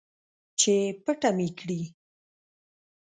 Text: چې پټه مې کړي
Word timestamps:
چې 0.59 0.73
پټه 1.03 1.29
مې 1.37 1.47
کړي 1.59 1.81